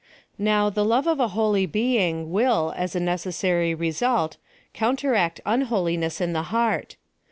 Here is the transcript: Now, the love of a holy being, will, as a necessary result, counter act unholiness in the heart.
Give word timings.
Now, 0.39 0.71
the 0.71 0.83
love 0.83 1.05
of 1.05 1.19
a 1.19 1.27
holy 1.27 1.67
being, 1.67 2.31
will, 2.31 2.73
as 2.75 2.95
a 2.95 2.99
necessary 2.99 3.75
result, 3.75 4.37
counter 4.73 5.13
act 5.13 5.39
unholiness 5.45 6.19
in 6.19 6.33
the 6.33 6.41
heart. 6.49 6.95